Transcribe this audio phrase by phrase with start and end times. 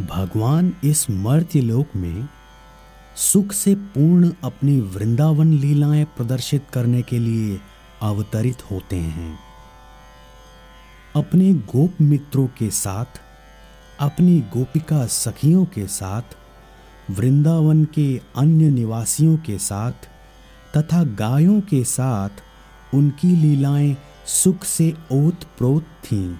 [0.00, 2.28] भगवान इस मर्त्य लोक में
[3.16, 7.60] सुख से पूर्ण अपनी वृंदावन लीलाएँ प्रदर्शित करने के लिए
[8.02, 9.38] अवतरित होते हैं।
[11.16, 13.04] अपने गोप मित्रों के साथ,
[14.00, 16.22] अपनी गोपिका सखियों के साथ,
[17.10, 19.92] वृंदावन के अन्य निवासियों के साथ
[20.76, 22.30] तथा गायों के साथ
[22.94, 23.96] उनकी लीलाएँ
[24.26, 26.36] सुख से ओत प्रोत थीं।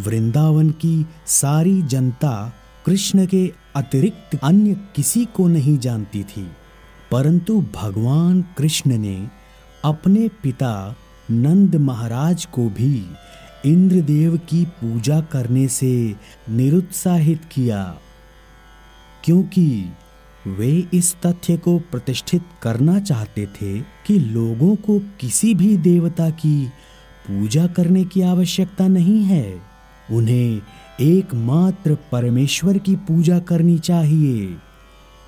[0.00, 2.52] वृंदावन की सारी जनता
[2.86, 6.46] कृष्ण के अतिरिक्त अन्य किसी को नहीं जानती थी,
[7.10, 9.28] परंतु भगवान कृष्ण ने
[9.84, 10.96] अपने पिता
[11.30, 13.06] नंद महाराज को भी
[13.64, 16.14] इंद्रदेव की पूजा करने से
[16.48, 17.82] निरुत्साहित किया,
[19.24, 19.92] क्योंकि
[20.48, 26.64] वे इस तथ्य को प्रतिष्ठित करना चाहते थे कि लोगों को किसी भी देवता की
[27.26, 29.71] पूजा करने की आवश्यकता नहीं है।
[30.10, 30.62] उन्हें
[31.00, 34.56] एकमात्र परमेश्वर की पूजा करनी चाहिए,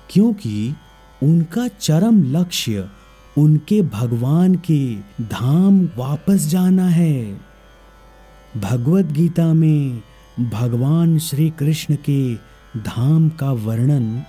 [0.09, 0.75] क्योंकि
[1.23, 2.89] उनका चरम लक्ष्य
[3.37, 7.41] उनके भगवान के धाम वापस जाना है।
[8.57, 10.03] भगवत गीता में
[10.39, 12.35] भगवान श्री कृष्ण के
[12.81, 14.23] धाम का वर्णन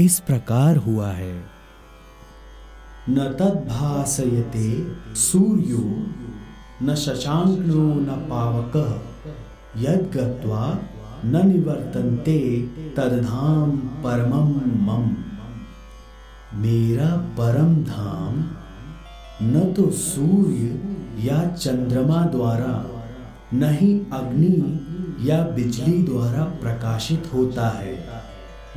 [0.00, 1.34] इस प्रकार हुआ है।
[3.10, 5.84] न तद्भासयते सूर्यो,
[6.82, 9.06] न शशांको न पावक।
[9.78, 10.78] यद्गत्वा
[11.24, 14.48] न निवर्तन्ते तदधाम परमम
[14.86, 15.16] मम।
[16.60, 18.44] मेरा परम धाम
[19.42, 20.80] न तो सूर्य
[21.26, 22.86] या चंद्रमा द्वारा,
[23.54, 24.80] न ही अग्नि
[25.30, 28.06] या बिजली द्वारा प्रकाशित होता है।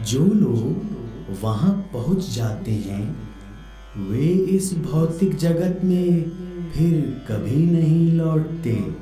[0.06, 0.98] जो लोग
[1.44, 3.18] वहाँ पहुँच जाते हैं,
[3.98, 6.30] वे इस भौतिक जगत में
[6.72, 8.96] फिर कभी नहीं लौटते।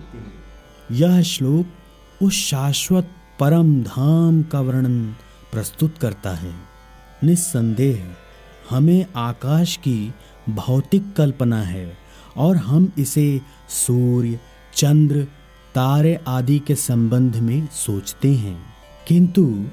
[0.92, 1.66] यह श्लोक
[2.22, 5.16] उस शाश्वत परम धाम का वर्णन
[5.52, 6.54] प्रस्तुत करता है।
[7.24, 8.12] निस्संदेह,
[8.70, 10.14] हमें आकाश की
[10.50, 11.98] भौतिक कल्पना है
[12.38, 14.40] और हम इसे सूर्य,
[14.76, 15.28] चंद्र,
[15.76, 18.66] तारे आदि के संबंध में सोचते हैं।
[19.08, 19.66] किंतु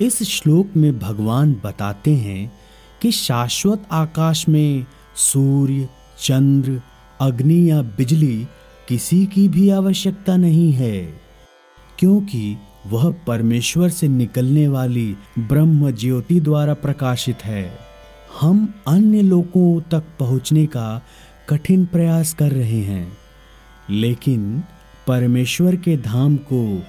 [0.00, 2.52] इस श्लोक में भगवान बताते हैं
[3.02, 5.88] कि शाश्वत आकाश में सूर्य,
[6.22, 6.82] चंद्र,
[7.20, 8.46] अग्नि या बिजली
[8.88, 11.25] किसी की भी आवश्यकता नहीं है।
[11.98, 17.78] क्योंकि वह परमेश्वर से निकलने वाली ब्रह्म ज्योति द्वारा प्रकाशित है।
[18.40, 21.02] हम अन्य लोगों तक पहुँचने का
[21.48, 23.16] कठिन प्रयास कर रहे हैं,
[23.90, 24.62] लेकिन
[25.06, 26.82] परमेश्वर के धाम को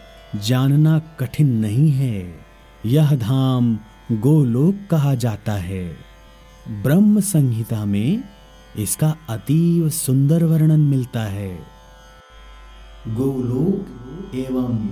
[0.46, 2.40] जानना कठिन नहीं है।
[2.86, 3.78] यह धाम
[4.12, 5.86] गोलोक कहा जाता है।
[6.84, 8.24] ब्रह्म संहिता में
[8.78, 11.54] इसका अतीव सुंदर वर्णन मिलता है।
[13.08, 13.97] गोलोक
[14.36, 14.90] एवं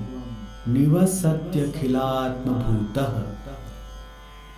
[0.74, 3.00] निवसत्य खिलात्म भूत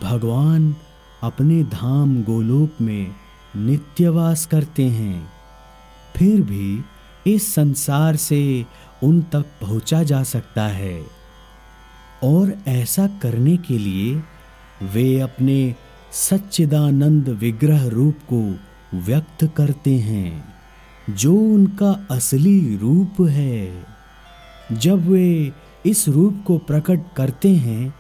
[0.04, 0.76] भगवान
[1.24, 3.16] अपने धाम गोलोक में
[3.56, 5.32] नित्यवास करते हैं।
[6.16, 6.84] फिर भी
[7.28, 8.66] इस संसार से
[9.04, 11.04] उन तक पहुँचा जा सकता है।
[12.24, 14.24] और ऐसा करने के लिए
[14.84, 15.76] वे अपने
[16.12, 18.56] सच्चिदानंद विग्रह रूप को
[18.94, 20.54] व्यक्त करते हैं,
[21.10, 23.97] जो उनका असली रूप है।
[24.72, 25.52] जब वे
[25.86, 27.96] इस रूप को प्रकट करते हैं,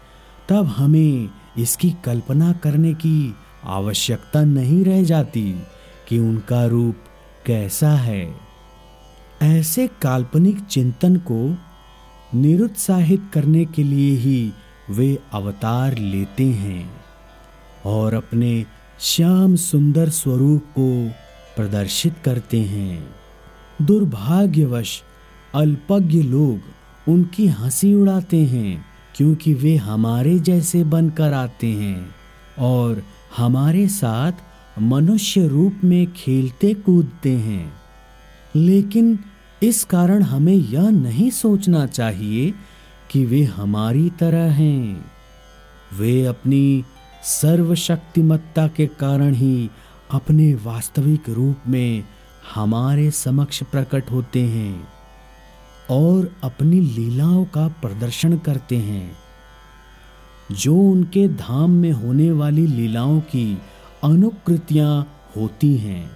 [0.50, 3.35] तब हमें इसकी कल्पना करने की
[3.66, 5.56] आवश्यकता नहीं रह जाती
[6.07, 6.95] कि उनका रूप
[7.45, 8.35] कैसा है।
[9.41, 11.57] ऐसे काल्पनिक चिंतन को
[12.35, 14.51] निरुत्साहित करने के लिए ही
[14.89, 16.91] वे अवतार लेते हैं
[17.85, 18.66] और अपने
[19.00, 21.09] श्याम सुंदर स्वरूप को
[21.56, 23.16] प्रदर्शित करते हैं।
[23.81, 25.03] दुर्भाग्यवश
[25.57, 26.59] अल्पज्ञ लोग
[27.12, 28.85] उनकी हँसी उड़ाते हैं,
[29.16, 32.16] क्योंकि वे हमारे जैसे बनकर आते हैं
[32.59, 33.03] और
[33.38, 34.31] हमारे साथ
[34.79, 37.73] मनुष्य रूप में खेलते कूदते हैं।
[38.56, 39.19] लेकिन
[39.63, 42.53] इस कारण हमें यह नहीं सोचना चाहिए
[43.12, 45.12] कि वे हमारी तरह हैं।
[46.00, 46.83] वे अपनी
[47.24, 49.69] सर्वशक्तिमत्ता के कारण ही
[50.12, 52.03] अपने वास्तविक रूप में
[52.56, 54.96] हमारे समक्ष प्रकट होते हैं।
[55.89, 59.18] और अपनी लीलाओं का प्रदर्शन करते हैं।
[60.51, 63.57] जो उनके धाम में होने वाली लीलाओं की
[64.04, 66.12] अनुकृतियाँ होती हैं।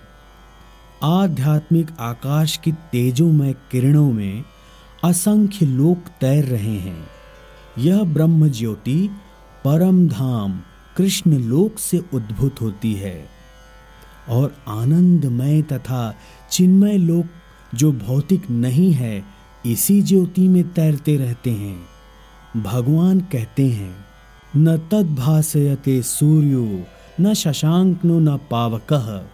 [1.04, 4.44] आध्यात्मिक आकाश की तेजोमय किरणों में
[5.04, 7.08] असंख्य लोक तैर रहे हैं।
[7.78, 9.10] यह ब्रह्म ज्योति
[9.66, 10.62] परम धाम
[10.98, 13.26] कृष्ण लोक से उद्भूत होती है।
[14.30, 16.16] और आनंदमय तथा
[16.52, 17.26] चिन्मय लोक
[17.76, 21.86] जो भौतिक नहीं है इसी ज्योति में तैरते रहते हैं।
[22.64, 24.06] भगवान कहते हैं,
[24.58, 26.84] न तद भाषयते सूर्यो,
[27.22, 29.28] न शशांकनो न पावक।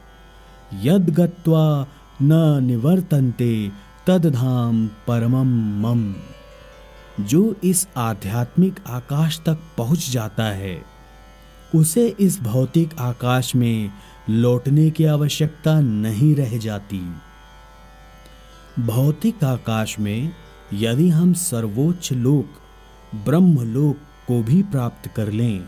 [0.83, 1.87] यद गत्वा
[2.21, 3.71] न निवर्तन्ते
[4.07, 5.47] तद धाम परमम
[5.87, 6.15] मम।
[7.23, 10.83] जो इस आध्यात्मिक आकाश तक पहुँच जाता है,
[11.75, 13.91] उसे इस भौतिक आकाश में
[14.29, 17.01] लौटने की आवश्यकता नहीं रह जाती।
[18.79, 20.31] भौतिक आकाश में
[20.73, 22.49] यदि हम सर्वोच्च लोक
[23.25, 23.97] ब्रह्म लोक
[24.27, 25.61] को भी प्राप्त कर लें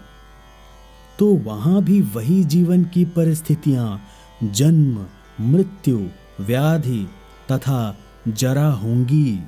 [1.19, 4.01] तो वहाँ भी वही जीवन की परिस्थितियाँ,
[4.43, 5.05] जन्म,
[5.41, 6.07] मृत्यु,
[6.39, 7.07] व्याधि
[7.51, 7.97] तथा
[8.27, 9.39] जरा होंगी।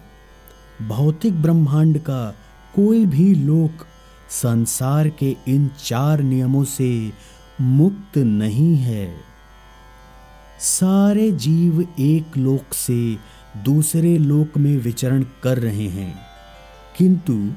[0.87, 2.35] भौतिक ब्रह्मांड का
[2.75, 3.85] कोई भी लोक
[4.29, 7.13] संसार के इन चार नियमों से
[7.61, 9.15] मुक्त नहीं है।
[10.59, 13.17] सारे जीव एक लोक से
[13.57, 16.19] दूसरे लोक में विचरण कर रहे हैं।
[16.97, 17.51] किंतु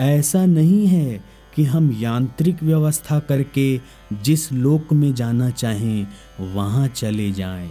[0.00, 1.24] ऐसा नहीं है
[1.54, 3.80] कि हम यांत्रिक व्यवस्था करके
[4.12, 6.06] जिस लोक में जाना चाहें,
[6.40, 7.70] वहाँ चले जाएँ।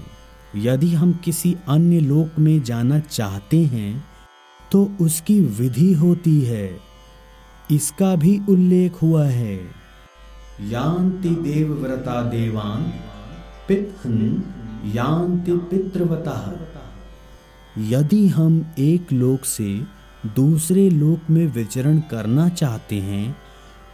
[0.55, 4.03] यदि हम किसी अन्य लोक में जाना चाहते हैं
[4.71, 6.79] तो उसकी विधि होती है।
[7.71, 9.55] इसका भी उल्लेख हुआ है।
[10.61, 12.81] यान्ति देवव्रता देवान
[13.67, 14.43] पितहन
[14.85, 16.59] यान्ति पितृवता
[17.77, 19.69] यदि हम एक लोक से
[20.35, 23.35] दूसरे लोक में विचरण करना चाहते हैं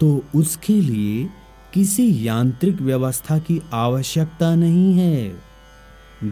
[0.02, 1.28] तो उसके लिए
[1.74, 5.32] किसी यांत्रिक व्यवस्था की आवश्यकता नहीं है।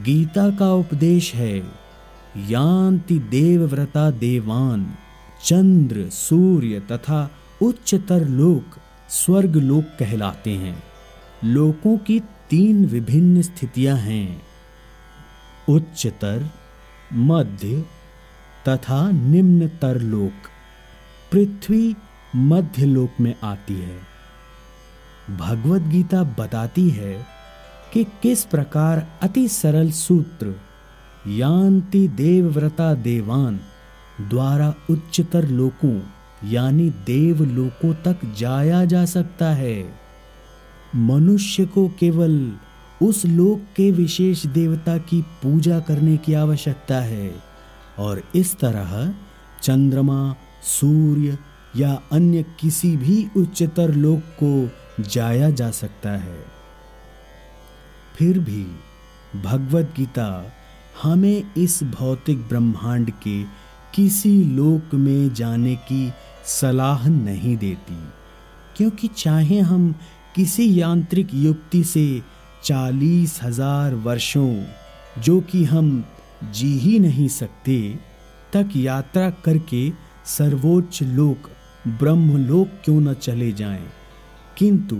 [0.03, 1.57] गीता का उपदेश है,
[2.49, 4.85] यान्ति देवव्रता देवान,
[5.45, 7.29] चंद्र, सूर्य तथा
[7.61, 8.77] उच्चतर लोक
[9.09, 10.77] स्वर्ग लोक कहलाते हैं।
[11.44, 14.41] लोकों की तीन विभिन्न स्थितियाँ हैं,
[15.69, 16.49] उच्चतर
[17.13, 17.86] मध्य
[18.68, 20.50] तथा निम्नतर लोक
[21.31, 21.95] पृथ्वी
[22.36, 24.00] मध्य लोक में आती है।
[25.38, 27.25] भगवत गीता बताती है
[27.94, 30.56] कि किस प्रकार अति सरल सूत्र,
[31.27, 33.59] यान्ति देवव्रता देवान
[34.21, 36.01] द्वारा उच्चतर लोकों,
[36.44, 40.00] यानी देव लोकों तक जाया जा सकता है।
[40.95, 42.51] मनुष्य को केवल
[43.01, 47.31] उस लोक के विशेष देवता की पूजा करने की आवश्यकता है।
[47.99, 49.13] और इस तरह
[49.63, 51.38] चंद्रमा, सूर्य
[51.75, 56.38] या अन्य किसी भी उच्चतर लोक को जाया जा सकता है।
[58.17, 58.65] फिर भी
[59.41, 60.53] भगवत गीता
[61.03, 63.44] हमें इस भौतिक ब्रह्मांड के
[63.95, 66.11] किसी लोक में जाने की
[66.45, 67.97] सलाह नहीं देती,
[68.77, 69.94] क्योंकि चाहे हम
[70.35, 72.21] किसी यांत्रिक युक्ति से
[72.68, 76.04] चालीस हज़ार वर्षों जो कि हम
[76.54, 77.78] जी ही नहीं सकते
[78.54, 79.90] तक यात्रा करके
[80.28, 81.50] सर्वोच्च लोक
[82.00, 83.88] ब्रह्मलोक क्यों न चले जाएँ,
[84.58, 84.96] किंतु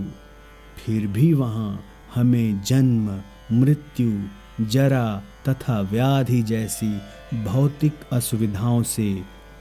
[0.78, 1.80] फिर भी वहाँ
[2.14, 3.10] हमें जन्म
[3.52, 5.04] मृत्यु जरा
[5.48, 6.92] तथा व्याधि जैसी
[7.44, 9.10] भौतिक असुविधाओं से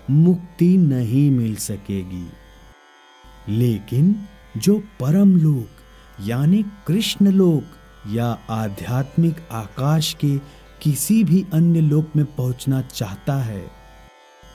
[0.10, 2.28] मुक्ति नहीं मिल सकेगी।
[3.50, 4.16] लेकिन
[4.58, 7.77] जो परम लोक यानी कृष्ण लोक
[8.10, 10.38] या आध्यात्मिक आकाश के
[10.82, 13.66] किसी भी अन्य लोक में पहुँचना चाहता है,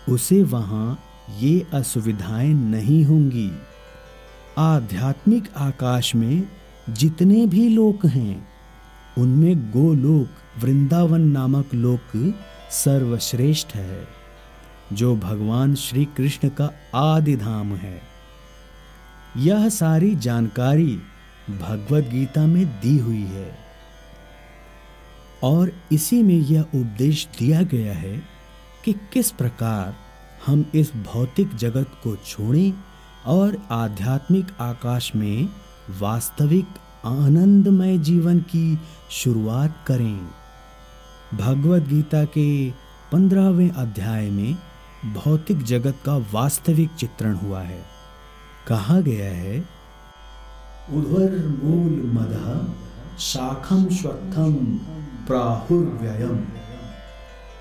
[0.09, 0.99] उसे वहाँ
[1.41, 3.51] ये असुविधाएँ नहीं होंगी।
[4.59, 6.49] आध्यात्मिक आकाश में
[6.91, 8.49] जितने भी लोक हैं,
[9.19, 12.35] उनमें गोलोक वृंदावन नामक लोक
[12.71, 14.09] सर्वश्रेष्ठ है,
[14.93, 18.01] जो भगवान श्री कृष्ण का आदि धाम है।
[19.37, 20.99] यह सारी जानकारी
[21.51, 23.59] भगवत गीता में दी हुई है।
[25.43, 28.23] और इसी में यह उपदेश दिया गया है
[28.85, 29.95] कि किस प्रकार
[30.47, 32.73] हम इस भौतिक जगत को छोड़ें
[33.27, 35.49] और आध्यात्मिक आकाश में
[36.01, 36.67] वास्तविक
[37.05, 38.79] आनंदमय जीवन की
[39.11, 40.29] शुरुआत करें।
[41.35, 42.71] भगवत गीता के
[43.13, 44.57] पंद्रहवें अध्याय में
[45.15, 47.83] भौतिक जगत का वास्तविक चित्रण हुआ है।
[48.69, 49.82] कहा गया है
[50.91, 52.73] उर्वरमूलमदः
[53.19, 54.55] शाखं श्वत्थं
[55.27, 56.41] प्राहुर्व्ययम्।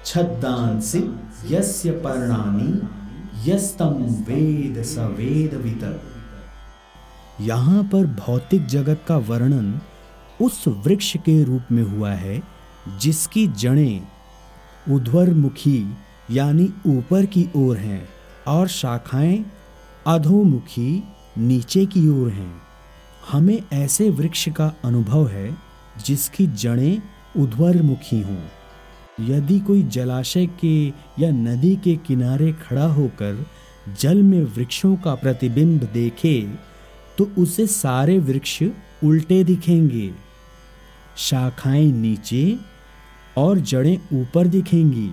[0.06, 2.82] छद्दांसि यस्य पर्णानि,
[3.52, 3.94] यस्तम
[4.30, 6.02] वेद स वेदवित।
[7.42, 9.82] यहाँ पर भौतिक जगत का वर्णन
[10.42, 12.44] उस वृक्ष के रूप में हुआ है,
[13.02, 14.02] जिसकी जड़ें
[14.96, 15.94] उध्वरमुखी
[16.32, 18.10] यानी ऊपर की ओर हैं
[18.48, 19.46] और शाखाएँ
[20.08, 21.04] अधोमुखी
[21.38, 22.71] नीचे की ओर हैं।
[23.32, 25.58] हमें ऐसे वृक्ष का अनुभव है
[26.06, 27.02] जिसकी जड़ें
[27.38, 28.42] उध्वरमुखी हों।
[29.20, 30.88] यदि कोई जलाशय के
[31.20, 33.46] या नदी के किनारे खड़ा होकर
[34.00, 36.42] जल में वृक्षों का प्रतिबिंब देखे
[37.18, 38.64] तो उसे सारे वृक्ष
[39.04, 40.12] उल्टे दिखेंगे।
[41.18, 42.58] शाखाएँ नीचे
[43.38, 45.12] और जड़ें ऊपर दिखेंगी।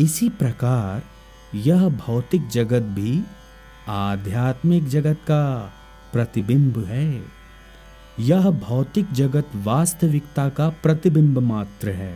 [0.00, 1.02] इसी प्रकार
[1.58, 3.22] यह भौतिक जगत भी
[3.88, 5.72] आध्यात्मिक जगत का
[6.12, 7.24] प्रतिबिंब है।
[8.20, 12.14] यह भौतिक जगत वास्तविकता का प्रतिबिंब मात्र है।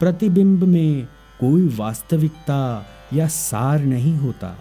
[0.00, 1.06] प्रतिबिंब में
[1.40, 4.56] कोई वास्तविकता या सार नहीं होता,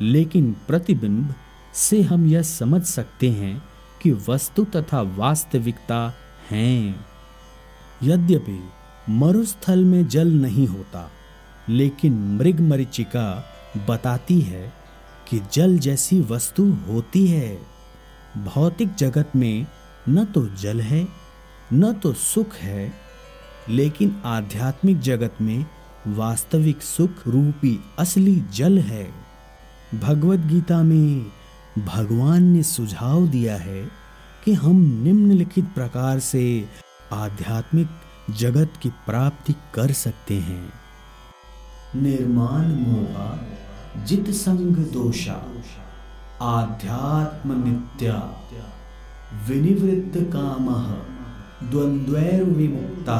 [0.00, 1.34] लेकिन प्रतिबिंब
[1.74, 3.62] से हम यह समझ सकते हैं
[4.02, 6.14] कि वस्तु तथा वास्तविकता
[6.50, 7.06] हैं।
[8.02, 8.60] यद्यपि
[9.10, 11.10] मरुस्थल में जल नहीं होता,
[11.68, 13.44] लेकिन मृग मरीचिका
[13.88, 14.72] बताती है
[15.28, 17.77] कि जल जैसी वस्तु होती है।
[18.44, 19.66] भौतिक जगत में
[20.08, 21.08] न तो जल है,
[21.72, 22.92] न तो सुख है,
[23.68, 25.66] लेकिन आध्यात्मिक जगत में
[26.06, 29.10] वास्तविक सुख रूपी असली जल है।
[29.94, 31.26] भगवत गीता में
[31.78, 33.88] भगवान ने सुझाव दिया है
[34.44, 36.68] कि हम निम्नलिखित प्रकार से
[37.12, 37.88] आध्यात्मिक
[38.30, 40.72] जगत की प्राप्ति कर सकते हैं।
[41.96, 43.48] निर्माण मोहा,
[44.04, 45.52] जित संग दोषा।
[46.42, 48.16] आध्यात्म नित्या
[49.48, 50.68] विनिवृत्त काम
[51.70, 53.18] द्वंद्वैर विमुक्ता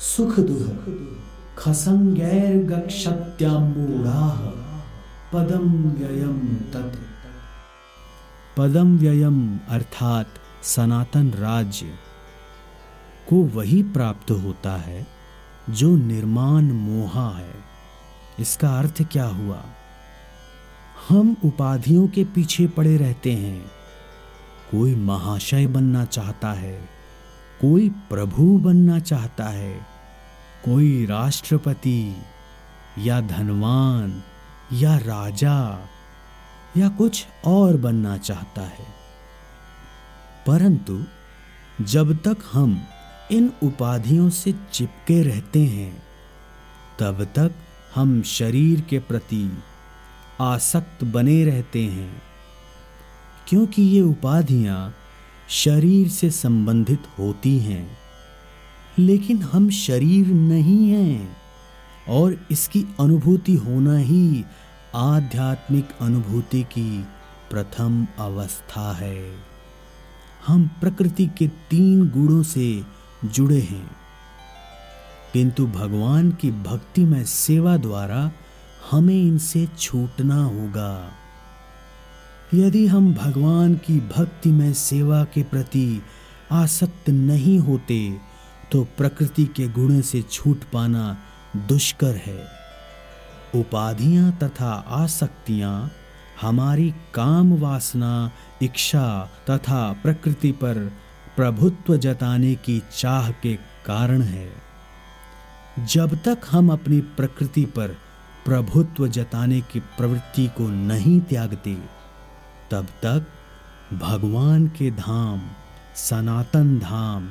[0.00, 0.88] सुख दुख
[1.58, 4.22] खसंगैर गक्षत्यामूढ़ा
[5.32, 6.40] पदम व्ययम
[6.74, 6.96] तत्।
[8.58, 11.86] पदम व्ययम अर्थात सनातन राज्य
[13.28, 15.06] को वही प्राप्त होता है
[15.70, 17.54] जो निर्माण मोहा है।
[18.40, 19.62] इसका अर्थ क्या हुआ?
[21.08, 23.70] हम उपाधियों के पीछे पड़े रहते हैं।
[24.70, 26.88] कोई महाशय बनना चाहता है,
[27.60, 29.86] कोई प्रभु बनना चाहता है,
[30.64, 32.16] कोई राष्ट्रपति
[32.98, 34.22] या धनवान
[34.72, 35.88] या राजा
[36.76, 38.86] या कुछ और बनना चाहता है।
[40.46, 41.04] परंतु
[41.80, 42.84] जब तक हम
[43.30, 46.02] इन उपाधियों से चिपके रहते हैं,
[46.98, 47.52] तब तक
[47.94, 49.58] हम शरीर के प्रति
[50.40, 52.22] आसक्त बने रहते हैं,
[53.48, 54.94] क्योंकि ये उपाधियाँ
[55.48, 57.98] शरीर से संबंधित होती हैं।
[58.98, 61.36] लेकिन हम शरीर नहीं हैं,
[62.08, 64.44] और इसकी अनुभूति होना ही
[64.94, 67.04] आध्यात्मिक अनुभूति की
[67.50, 69.34] प्रथम अवस्था है।
[70.46, 72.82] हम प्रकृति के तीन गुणों से
[73.24, 73.90] जुड़े हैं,
[75.32, 78.30] किंतु भगवान की भक्ति में सेवा द्वारा
[78.90, 81.12] हमें इनसे छूटना होगा।
[82.54, 86.02] यदि हम भगवान की भक्ति में सेवा के प्रति
[86.52, 87.98] आसक्त नहीं होते
[88.72, 91.16] तो प्रकृति के गुण से छूट पाना
[91.68, 92.38] दुष्कर है।
[93.54, 95.90] उपाधियाँ तथा आसक्तियाँ,
[96.40, 98.30] हमारी काम वासना,
[98.62, 100.92] इच्छा तथा प्रकृति पर
[101.36, 103.54] प्रभुत्व जताने की चाह के
[103.86, 104.48] कारण है।
[105.86, 107.96] जब तक हम अपनी प्रकृति पर
[108.46, 111.74] प्रभुत्व जताने की प्रवृत्ति को नहीं त्यागते,
[112.70, 113.26] तब तक
[113.92, 115.40] भगवान के धाम,
[115.96, 117.28] सनातन धाम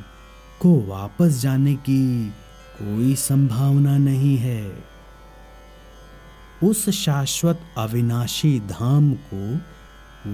[0.60, 2.30] को वापस जाने की
[2.82, 4.84] कोई संभावना नहीं है।
[6.64, 9.60] उस शाश्वत अविनाशी धाम को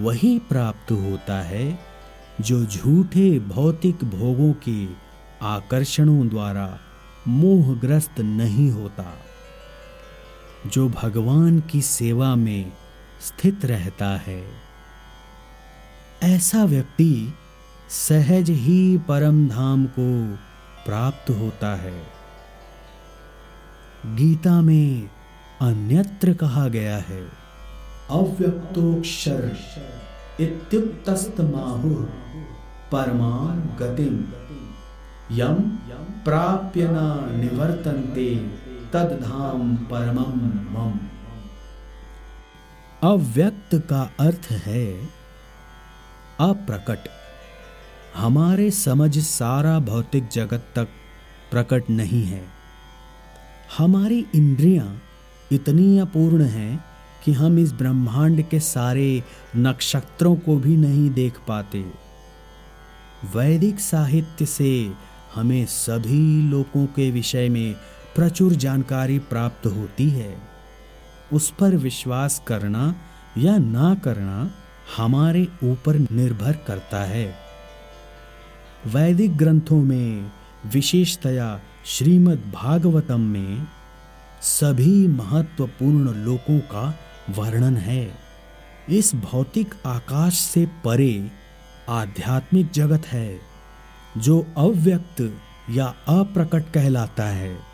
[0.04, 1.80] वही प्राप्त होता है
[2.42, 4.86] जो झूठे भौतिक भोगों के
[5.42, 6.80] आकर्षणों द्वारा
[7.28, 9.12] मोहग्रस्त नहीं होता।
[10.68, 12.72] जो भगवान की सेवा में
[13.22, 14.44] स्थित रहता है।
[16.24, 17.34] ऐसा व्यक्ति
[17.90, 20.36] सहज ही परम धाम को
[20.86, 22.04] प्राप्त होता है।
[24.06, 25.10] गीता में
[25.62, 27.22] अन्यत्र कहा गया है
[28.10, 29.58] अव्यक्तोक्षर
[30.40, 32.06] इत्युक्तस्तमाहुः
[32.92, 34.16] परमां गतिम
[35.32, 35.56] यम
[36.26, 36.98] प्राप्य न
[37.40, 38.61] निवर्तन्ते।
[38.94, 40.40] तदधाम परमम
[40.74, 41.00] मम।
[43.10, 45.10] अव्यक्त का अर्थ है,
[46.40, 47.00] अप्रकट।
[48.16, 50.88] हमारे समझ सारा भौतिक जगत तक
[51.52, 52.44] प्रकट नहीं है।
[53.78, 55.02] हमारी इंद्रियाँ
[55.52, 56.86] इतनी अपूर्ण हैं
[57.26, 59.24] कि हम इस ब्रह्मांड के सारे
[59.56, 61.92] नक्षत्रों को भी नहीं देख पाते।
[63.36, 64.92] वैदिक साहित्य से
[65.36, 67.76] हमें सभी लोगों के विषय में
[68.16, 70.38] प्रचुर जानकारी प्राप्त होती है।
[71.34, 72.96] उस पर विश्वास करना
[73.38, 74.52] या ना करना
[74.98, 77.36] हमारे ऊपर निर्भर करता है।
[78.88, 80.32] वैदिक ग्रंथों में,
[80.66, 83.68] विशेषतया श्रीमद् भागवतम में,
[84.42, 87.00] सभी महत्वपूर्ण लोकों का
[87.30, 88.12] वर्णन है।
[88.90, 91.32] इस भौतिक आकाश से परे
[91.90, 93.40] आध्यात्मिक जगत है,
[94.18, 95.38] जो अव्यक्त
[95.70, 97.71] या अप्रकट कहलाता है।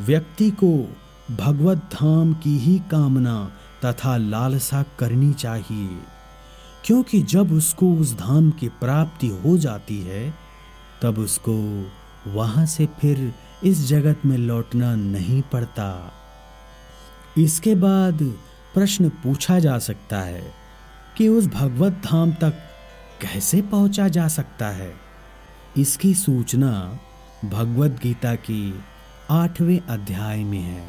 [0.00, 0.96] व्यक्ति को
[1.30, 3.52] भगवत धाम की ही कामना
[3.84, 5.98] तथा लालसा करनी चाहिए।
[6.84, 10.34] क्योंकि जब उसको उस धाम की प्राप्ति हो जाती है,
[11.02, 11.86] तब उसको
[12.26, 13.34] वहाँ से फिर
[13.64, 16.12] इस जगत में लौटना नहीं पड़ता।
[17.38, 18.22] इसके बाद
[18.74, 20.52] प्रश्न पूछा जा सकता है
[21.16, 22.50] कि उस भगवत धाम तक
[23.20, 24.94] कैसे पहुँचा जा सकता है।
[25.76, 26.98] इसकी सूचना
[27.44, 28.84] भगवत गीता की
[29.32, 30.80] आठवें अध्याय में है।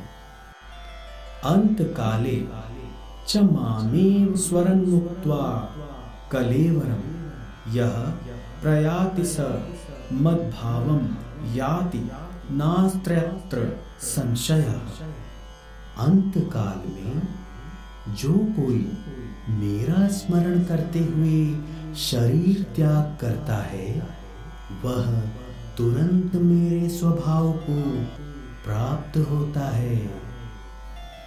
[1.45, 2.35] अंत काले
[3.27, 5.43] च मामेव स्वरं मुक्त्वा
[6.31, 7.03] कलेवरम
[7.73, 7.93] यह
[8.61, 9.45] प्रयाति स
[10.13, 11.05] मद्भावम
[11.55, 12.01] याति
[12.51, 13.67] नास्त्रयत्र
[14.01, 14.63] संशय।
[15.99, 17.21] अंत काल में
[18.15, 18.81] जो कोई
[19.51, 21.39] मेरा स्मरण करते हुए
[22.01, 23.87] शरीर त्याग करता है,
[24.83, 25.09] वह
[25.77, 27.79] तुरंत मेरे स्वभाव को
[28.65, 30.21] प्राप्त होता है।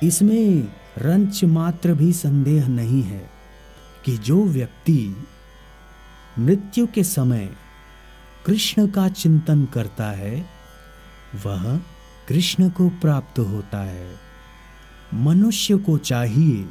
[0.03, 3.31] इसमें रंच मात्र भी संदेह नहीं है
[4.05, 5.17] कि जो व्यक्ति
[6.39, 7.51] मृत्यु के समय
[8.47, 10.47] कृष्ण का चिंतन करता है,
[11.47, 11.77] वह
[12.29, 14.15] कृष्ण को प्राप्त होता है।
[15.15, 16.67] मनुष्य को चाहिए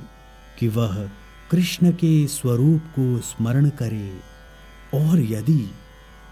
[0.59, 1.09] कि वह
[1.51, 4.19] कृष्ण के स्वरूप को स्मरण करे
[4.93, 5.71] और यदि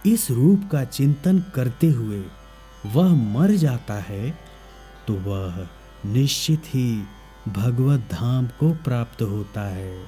[0.06, 2.24] इस रूप का चिंतन करते हुए
[2.86, 4.30] वह मर जाता है
[5.08, 5.68] तो वह
[6.06, 7.04] निश्चित ही
[7.48, 10.06] भगवत धाम को प्राप्त होता है।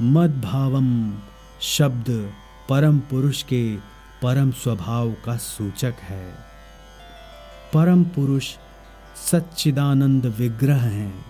[0.00, 1.18] मदभावम
[1.60, 2.32] शब्द
[2.68, 3.76] परम पुरुष के
[4.22, 6.32] परम स्वभाव का सूचक है।
[7.74, 8.48] परम पुरुष
[9.16, 11.24] सच्चिदानंद विग्रह हैं,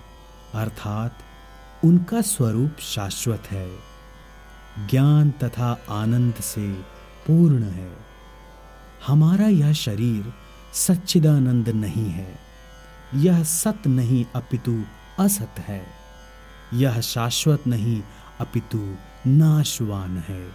[0.54, 1.18] अर्थात
[1.84, 3.68] उनका स्वरूप शाश्वत है।
[4.90, 6.72] ज्ञान तथा आनंद से
[7.26, 8.11] पूर्ण है।
[9.06, 10.32] हमारा यह शरीर
[10.74, 12.38] सच्चिदानंद नहीं है।
[13.14, 14.82] यह सत नहीं, अपितु
[15.18, 15.86] असत है।
[16.74, 18.02] यह शाश्वत नहीं,
[18.40, 18.94] अपितु
[19.26, 20.48] नाशवान है।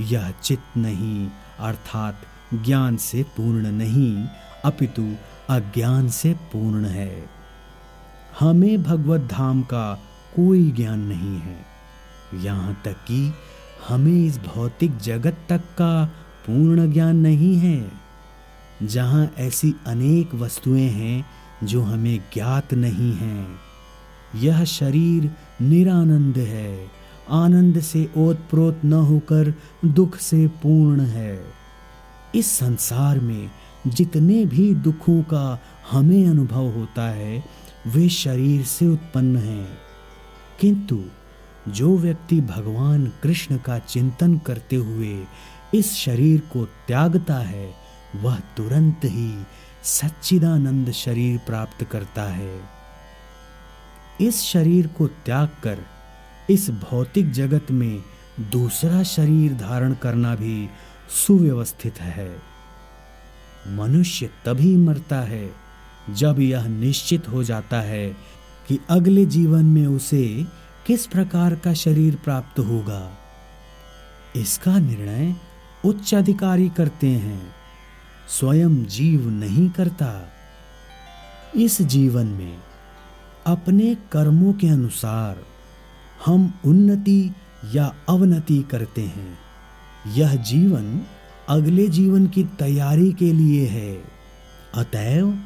[0.00, 2.20] यह चित नहीं, अर्थात
[2.54, 4.28] ज्ञान से पूर्ण नहीं,
[4.64, 5.14] अपितु
[5.50, 7.30] अज्ञान से पूर्ण है।
[8.40, 9.94] हमें भगवत धाम का
[10.36, 11.66] कोई ज्ञान नहीं है।
[12.34, 13.34] यहाँ तक कि
[13.88, 16.12] हमें इस भौतिक जगत तक का
[16.48, 17.92] पूर्ण ज्ञान नहीं है,
[18.82, 21.26] जहाँ ऐसी अनेक वस्तुएँ हैं
[21.64, 23.46] जो हमें ज्ञात नहीं है।
[24.34, 25.30] यह शरीर
[25.62, 26.90] निरानंद है,
[27.30, 31.44] आनंद से ओतप्रोत न होकर दुख से पूर्ण है।
[32.34, 33.50] इस संसार में
[33.86, 37.44] जितने भी दुखों का हमें अनुभव होता है,
[37.86, 39.68] वे शरीर से उत्पन्न हैं।
[40.60, 41.04] किंतु
[41.68, 45.24] जो व्यक्ति भगवान कृष्ण का चिंतन करते हुए
[45.74, 47.74] इस शरीर को त्यागता है,
[48.16, 49.46] वह तुरंत ही
[49.82, 52.60] सच्चिदानंद शरीर प्राप्त करता है।
[54.20, 55.78] इस शरीर को त्याग कर,
[56.50, 58.02] इस भौतिक जगत में
[58.40, 60.70] दूसरा शरीर धारण करना भी
[61.26, 62.36] सुव्यवस्थित है।
[63.68, 65.50] मनुष्य तभी मरता है,
[66.10, 68.16] जब यह निश्चित हो जाता है
[68.68, 70.46] कि अगले जीवन में उसे
[70.86, 73.18] किस प्रकार का शरीर प्राप्त होगा।
[74.36, 75.36] इसका निर्णय
[75.84, 77.52] उच्च अधिकारी करते हैं,
[78.28, 80.28] स्वयं जीव नहीं करता।
[81.56, 82.58] इस जीवन में
[83.46, 85.36] अपने कर्मों के अनुसार
[86.26, 87.34] हम उन्नति
[87.74, 89.38] या अवनति करते हैं।
[90.14, 91.00] यह जीवन
[91.48, 94.04] अगले जीवन की तैयारी के लिए है।
[94.74, 95.38] अतएव,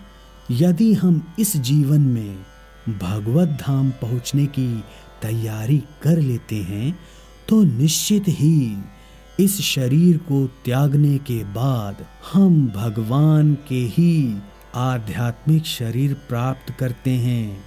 [0.50, 2.38] यदि हम इस जीवन में
[2.88, 4.84] भगवत धाम पहुँचने की
[5.22, 6.98] तैयारी कर लेते हैं
[7.48, 8.76] तो निश्चित ही
[9.42, 14.38] इस शरीर को त्यागने के बाद हम भगवान के ही
[14.74, 17.64] आध्यात्मिक शरीर प्राप्त करते हैं।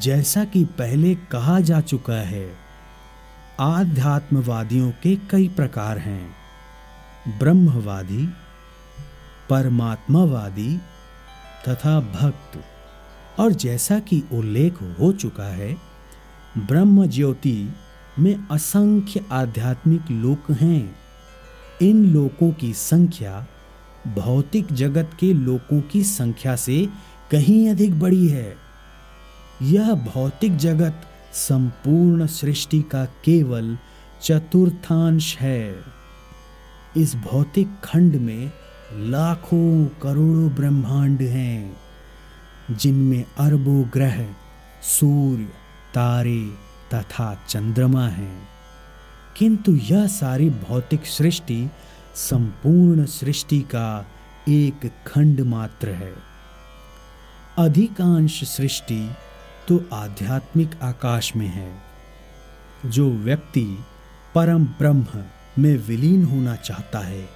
[0.00, 2.52] जैसा कि पहले कहा जा चुका है,
[3.60, 6.30] आध्यात्मवादियों के कई प्रकार हैं।
[7.38, 8.28] ब्रह्मवादी,
[9.50, 10.78] परमात्मावादी
[11.68, 12.64] तथा भक्त।
[13.40, 15.76] और जैसा कि उल्लेख हो चुका है
[16.58, 17.72] ब्रह्म ज्योति
[18.18, 20.96] में असंख्य आध्यात्मिक लोक हैं।
[21.82, 23.46] इन लोकों की संख्या
[24.14, 26.88] भौतिक जगत के लोकों की संख्या से
[27.30, 28.56] कहीं अधिक बड़ी है।
[29.62, 31.02] यह भौतिक जगत
[31.32, 33.78] संपूर्ण सृष्टि का केवल
[34.22, 35.74] चतुर्थांश है।
[36.96, 38.52] इस भौतिक खंड में
[38.92, 41.76] लाखों करोड़ों ब्रह्मांड हैं,
[42.70, 44.26] जिनमें अरबों ग्रह,
[44.82, 45.44] सूर्य,
[45.94, 48.48] तारे तथा चंद्रमा हैं।
[49.36, 51.70] किंतु यह सारी भौतिक सृष्टि
[52.14, 54.06] संपूर्ण सृष्टि का
[54.48, 56.14] एक खंड मात्र है।
[57.58, 59.10] अधिकांश सृष्टि
[59.68, 61.82] तो आध्यात्मिक आकाश में है।
[62.86, 63.78] जो व्यक्ति
[64.34, 65.06] परम ब्रह्म
[65.58, 67.28] में विलीन होना चाहता है,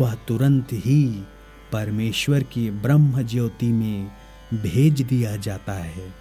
[0.00, 1.26] वह तुरंत ही
[1.72, 4.10] परमेश्वर की ब्रह्म ज्योति में
[4.54, 6.14] भेज दिया जाता है।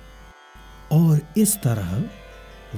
[0.91, 2.03] और इस तरह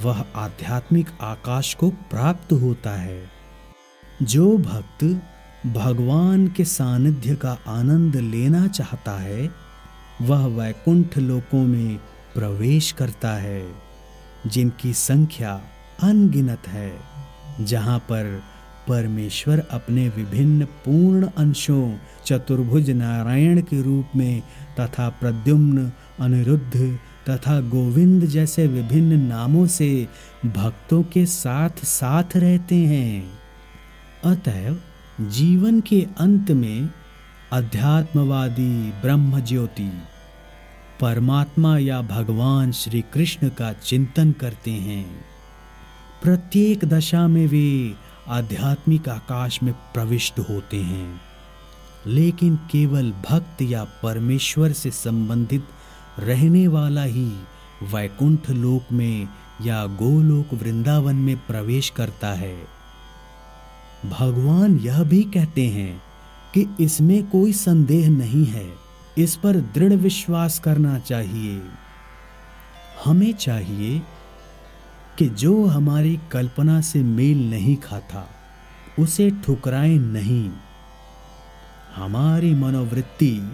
[0.04, 3.30] वह आध्यात्मिक आकाश को प्राप्त होता है।
[4.22, 5.22] जो भक्त
[5.68, 9.50] भगवान के सानिध्य का आनंद लेना चाहता है,
[10.22, 11.98] वह वैकुंठ लोकों में
[12.34, 13.72] प्रवेश करता है,
[14.48, 15.62] जिनकी संख्या
[16.04, 17.00] अनगिनत है,
[17.62, 18.44] जहाँ पर
[18.88, 24.42] परमेश्वर अपने विभिन्न पूर्ण अंशों, चतुर्भुज नारायण के रूप में
[24.80, 30.08] तथा प्रद्युम्न, अनिरुद्ध तथा गोविंद जैसे विभिन्न नामों से
[30.46, 33.40] भक्तों के साथ साथ रहते हैं।
[34.26, 34.80] अतएव
[35.30, 36.90] जीवन के अंत में
[37.52, 39.90] अध्यात्मवादी ब्रह्म ज्योति
[41.02, 45.06] परमात्मा या भगवान श्री कृष्ण का चिंतन करते हैं।
[46.24, 47.94] प्रत्येक दशा में वे
[48.28, 51.22] आध्यात्मिक आकाश में प्रविष्ट होते हैं,
[52.08, 55.68] लेकिन केवल भक्त या परमेश्वर से संबंधित
[56.20, 57.32] रहने वाला ही
[57.94, 59.28] वैकुंठ लोक में
[59.62, 62.58] या गोलोक वृंदावन में प्रवेश करता है।
[64.06, 66.02] भगवान यह भी कहते हैं
[66.54, 68.74] कि इसमें कोई संदेह नहीं है।
[69.18, 71.62] इस पर दृढ़ विश्वास करना चाहिए।
[73.06, 74.02] हमें चाहिए
[75.18, 78.30] कि जो हमारी कल्पना से मेल नहीं खाता,
[79.00, 80.52] उसे ठुकराए नहीं।
[81.96, 83.52] हमारी मनोवृत्ति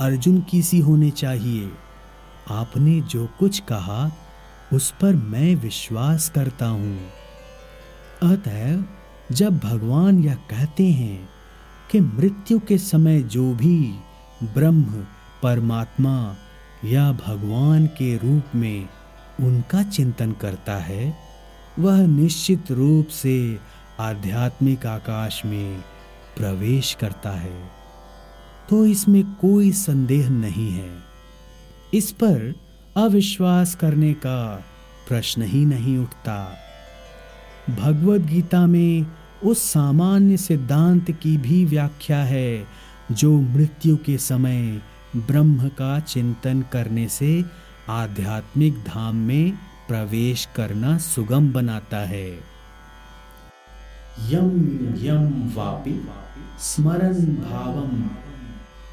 [0.00, 1.70] अर्जुन की सी होनी चाहिए।
[2.50, 4.12] आपने जो कुछ कहा,
[4.72, 7.00] उस पर मैं विश्वास करता हूँ।
[8.22, 8.82] अतः
[9.32, 11.28] जब भगवान यह कहते हैं
[11.90, 13.94] कि मृत्यु के समय जो भी
[14.42, 14.82] ब्रह्म,
[15.42, 16.36] परमात्मा
[16.84, 18.88] या भगवान के रूप में
[19.40, 21.16] उनका चिंतन करता है,
[21.78, 23.58] वह निश्चित रूप से
[24.00, 25.80] आध्यात्मिक आकाश में
[26.36, 27.70] प्रवेश करता है।
[28.70, 31.11] तो इसमें कोई संदेह नहीं है।
[31.94, 32.54] इस पर
[32.96, 34.64] अविश्वास करने का
[35.08, 36.54] प्रश्न ही नहीं उठता।
[37.80, 39.06] भगवत गीता में
[39.44, 42.66] उस सामान्य सिद्धांत की भी व्याख्या है,
[43.12, 44.80] जो मृत्यु के समय
[45.16, 47.44] ब्रह्म का चिंतन करने से
[47.88, 49.52] आध्यात्मिक धाम में
[49.88, 52.30] प्रवेश करना सुगम बनाता है।
[54.30, 54.50] यम
[54.98, 56.08] यम वापि
[56.60, 58.08] स्मरण भावम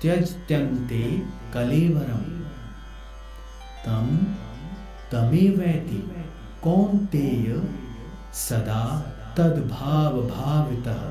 [0.02, 1.22] त्यजत्यन्ते
[1.54, 2.49] कलेवरम।
[3.86, 4.08] तम
[5.12, 6.04] तमेवैति
[6.64, 7.62] कौन्तेय
[8.34, 8.84] सदा
[9.38, 11.02] तद्भाव भावितः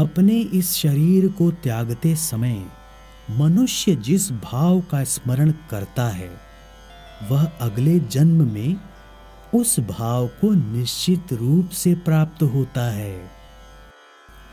[0.00, 2.62] अपने इस शरीर को त्यागते समय
[3.30, 6.30] मनुष्य जिस भाव का स्मरण करता है,
[7.30, 8.76] वह अगले जन्म में
[9.54, 13.30] उस भाव को निश्चित रूप से प्राप्त होता है।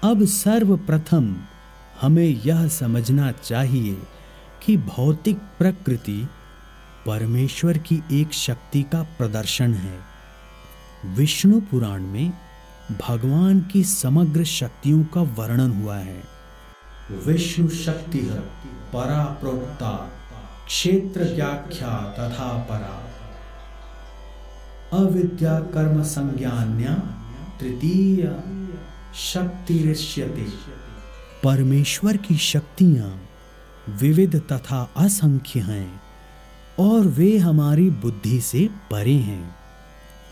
[0.03, 1.35] अब सर्वप्रथम
[2.01, 3.97] हमें यह समझना चाहिए
[4.65, 6.27] कि भौतिक प्रकृति
[7.05, 9.99] परमेश्वर की एक शक्ति का प्रदर्शन है।
[11.05, 12.33] विष्णु पुराण में
[13.07, 16.23] भगवान की समग्र शक्तियों का वर्णन हुआ है।
[17.25, 18.19] विष्णु शक्ति
[18.93, 20.11] परा प्रोक्ता
[20.67, 23.05] क्षेत्र व्याख्या तथा परा।
[24.97, 26.95] अविद्या कर्म संज्ञान्या
[27.59, 28.43] तृतीय
[29.15, 30.53] शक्ति
[31.43, 33.21] परमेश्वर की शक्तियाँ
[33.89, 36.08] विविध तथा असंख्य हैं।
[36.79, 39.55] और वे हमारी बुद्धि से परे हैं।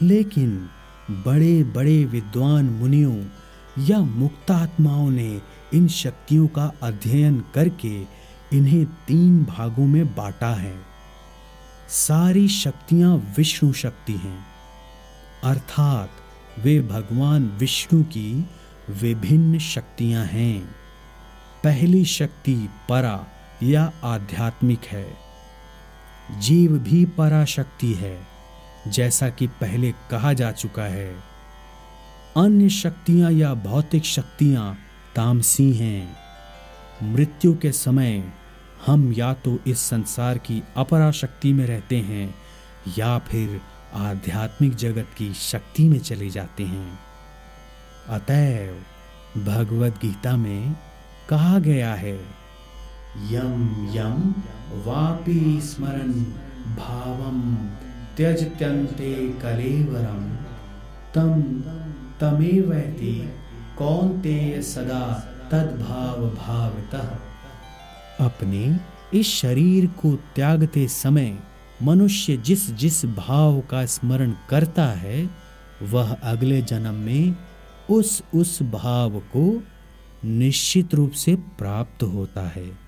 [0.01, 0.69] लेकिन
[1.11, 3.25] बड़े बड़े विद्वान मुनियों
[3.79, 5.41] या मुक्तात्माओं ने
[5.73, 8.01] इन शक्तियों का अध्ययन करके
[8.53, 10.75] इन्हें तीन भागों में बांटा है।
[11.89, 14.45] सारी शक्तियाँ विष्णु शक्ति हैं।
[15.43, 16.09] अर्थात
[16.59, 18.45] वे भगवान विष्णु की
[18.89, 20.75] विभिन्न शक्तियाँ हैं।
[21.63, 23.25] पहली शक्ति परा
[23.63, 25.26] या आध्यात्मिक है।
[26.31, 28.17] जीव भी पराशक्ति है,
[28.87, 31.15] जैसा कि पहले कहा जा चुका है।
[32.37, 34.77] अन्य शक्तियाँ या भौतिक शक्तियाँ
[35.15, 36.17] तामसी हैं।
[37.03, 38.23] मृत्यु के समय
[38.85, 42.35] हम या तो इस संसार की अपरा शक्ति में रहते हैं,
[42.97, 43.61] या फिर
[43.93, 46.99] आध्यात्मिक जगत की शक्ति में चले जाते हैं।
[48.09, 50.75] अतएव भगवत गीता में
[51.29, 52.17] कहा गया है
[53.31, 54.33] यम यम
[54.85, 56.11] वापि स्मरण
[56.75, 57.55] भावम
[58.17, 60.23] त्यजत्यन्ते कलेवरम
[61.15, 61.41] तम
[62.21, 63.29] तमेवैति
[63.77, 65.01] कौनतेय सदा
[65.51, 67.17] तद्भाव भावतः
[68.25, 68.79] अपने
[69.19, 71.37] इस शरीर को त्यागते समय
[71.83, 75.29] मनुष्य जिस जिस भाव का स्मरण करता है,
[75.83, 77.35] वह अगले जन्म में
[77.89, 79.63] उस उस भाव को
[80.25, 82.86] निश्चित रूप से प्राप्त होता है।